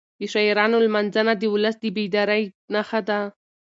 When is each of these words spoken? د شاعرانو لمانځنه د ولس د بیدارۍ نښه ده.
د 0.19 0.21
شاعرانو 0.33 0.77
لمانځنه 0.85 1.33
د 1.37 1.43
ولس 1.53 1.75
د 1.81 1.85
بیدارۍ 1.97 2.43
نښه 2.73 2.99
ده. 3.07 3.19